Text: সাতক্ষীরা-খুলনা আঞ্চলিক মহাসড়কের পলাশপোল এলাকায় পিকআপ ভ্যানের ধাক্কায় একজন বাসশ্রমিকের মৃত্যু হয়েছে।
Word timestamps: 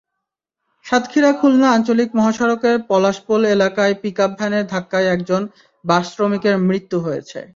সাতক্ষীরা-খুলনা 0.85 1.67
আঞ্চলিক 1.71 2.09
মহাসড়কের 2.15 2.75
পলাশপোল 2.87 3.41
এলাকায় 3.47 3.93
পিকআপ 4.01 4.31
ভ্যানের 4.37 4.65
ধাক্কায় 4.67 5.07
একজন 5.07 5.41
বাসশ্রমিকের 5.85 6.55
মৃত্যু 6.67 6.97
হয়েছে। 6.99 7.39